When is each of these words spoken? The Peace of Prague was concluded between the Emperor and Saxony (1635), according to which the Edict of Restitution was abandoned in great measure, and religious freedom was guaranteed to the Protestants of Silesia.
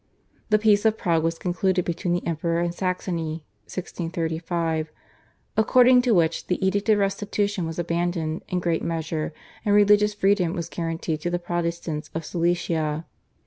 The 0.49 0.57
Peace 0.57 0.83
of 0.83 0.97
Prague 0.97 1.21
was 1.23 1.37
concluded 1.37 1.85
between 1.85 2.15
the 2.15 2.25
Emperor 2.25 2.59
and 2.59 2.73
Saxony 2.73 3.45
(1635), 3.65 4.89
according 5.55 6.01
to 6.01 6.15
which 6.15 6.47
the 6.47 6.57
Edict 6.65 6.89
of 6.89 6.97
Restitution 6.97 7.67
was 7.67 7.77
abandoned 7.77 8.41
in 8.47 8.59
great 8.59 8.81
measure, 8.83 9.31
and 9.63 9.75
religious 9.75 10.15
freedom 10.15 10.53
was 10.53 10.69
guaranteed 10.69 11.21
to 11.21 11.29
the 11.29 11.37
Protestants 11.37 12.09
of 12.15 12.25
Silesia. 12.25 13.05